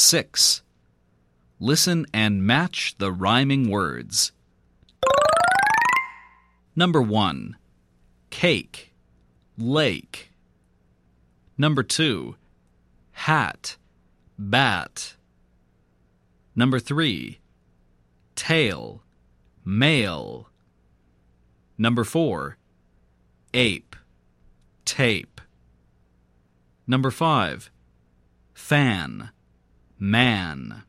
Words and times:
6. 0.00 0.62
Listen 1.60 2.06
and 2.12 2.42
match 2.42 2.96
the 2.96 3.12
rhyming 3.12 3.70
words. 3.70 4.32
Number 6.74 7.02
1. 7.02 7.56
Cake, 8.30 8.94
lake. 9.58 10.32
Number 11.58 11.82
2. 11.82 12.34
Hat, 13.12 13.76
bat. 14.38 15.16
Number 16.56 16.78
3. 16.78 17.38
Tail, 18.34 19.02
male. 19.64 20.48
Number 21.76 22.04
4. 22.04 22.56
Ape, 23.52 23.96
tape. 24.86 25.42
Number 26.86 27.10
5. 27.10 27.70
Fan, 28.54 29.30
man. 30.00 30.82